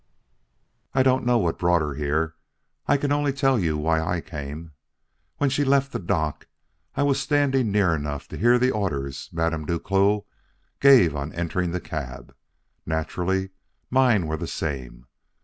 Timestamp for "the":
5.91-5.99, 8.57-8.71, 14.37-14.47